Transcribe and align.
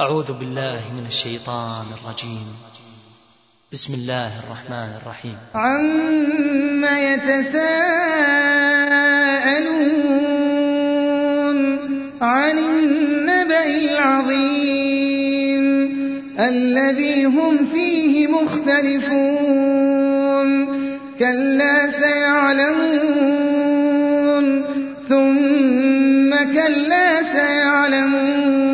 أعوذ 0.00 0.32
بالله 0.38 0.80
من 0.94 1.06
الشيطان 1.06 1.86
الرجيم 1.92 2.46
بسم 3.72 3.94
الله 3.94 4.28
الرحمن 4.44 4.96
الرحيم 5.02 5.36
عما 5.54 7.14
يتساءلون 7.14 7.46
عن 12.22 12.58
النبأ 12.58 13.66
العظيم 13.66 15.62
الذي 16.40 17.24
هم 17.24 17.66
فيه 17.74 18.26
مختلفون 18.26 18.66
كلا 21.18 21.90
سيعلمون 22.00 24.64
ثم 25.08 26.34
كلا 26.52 27.22
سيعلمون 27.22 28.73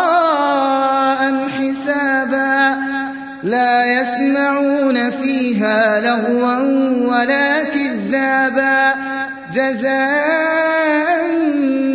يسمعون 4.01 5.09
فيها 5.11 5.99
لغوا 5.99 6.55
ولا 7.11 7.63
كذابا 7.63 8.93
جزاء 9.53 11.27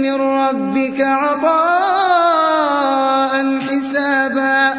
من 0.03 0.15
ربك 0.15 1.00
عطاء 1.00 3.60
حسابا 3.60 4.72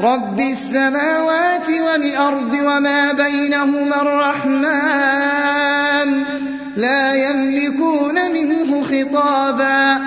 رب 0.00 0.40
السماوات 0.40 1.70
والأرض 1.70 2.52
وما 2.52 3.12
بينهما 3.12 4.02
الرحمن 4.02 6.24
لا 6.76 7.12
يملكون 7.14 8.32
منه 8.32 8.82
خطابا 8.82 9.98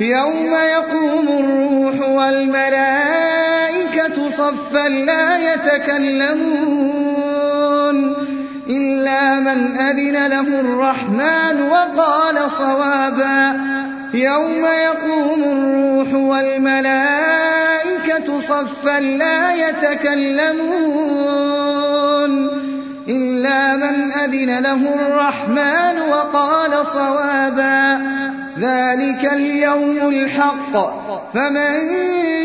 يوم 0.00 0.48
يقوم 0.52 1.28
الروح 1.28 2.08
والملائكة 2.08 2.73
الأرض 4.14 4.30
صفا 4.30 4.88
لا 4.88 5.54
يتكلمون 5.54 8.16
إلا 8.68 9.40
من 9.40 9.76
أذن 9.78 10.26
له 10.26 10.60
الرحمن 10.60 11.62
وقال 11.68 12.50
صوابا 12.50 13.60
يوم 14.14 14.66
يقوم 14.84 15.44
الروح 15.44 16.14
والملائكة 16.14 18.38
صفا 18.40 19.00
لا 19.00 19.54
يتكلمون 19.68 20.94
إلا 23.08 23.76
من 23.76 24.12
أذن 24.12 24.58
له 24.58 24.94
الرحمن 25.06 26.00
وقال 26.10 26.86
صوابا 26.86 28.02
ذلك 28.58 29.32
اليوم 29.32 29.98
الحق 30.08 30.72
فمن 31.34 31.80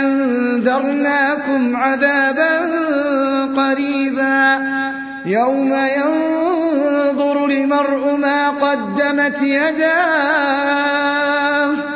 أنذرناكم 0.00 1.76
عذابا 1.76 2.60
قريبا 3.62 4.58
يوم 5.26 5.72
ينظر 5.96 7.44
المرء 7.44 8.16
ما 8.16 8.48
قدمت 8.50 9.42
يداه 9.42 11.95